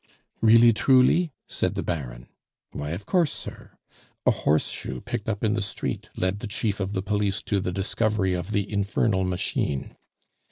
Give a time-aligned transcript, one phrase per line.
[0.41, 2.27] "Really truly?" said the Baron.
[2.71, 3.77] "Why, of course, sir.
[4.25, 7.71] A horseshoe picked up in the street led the chief of the police to the
[7.71, 9.95] discovery of the infernal machine.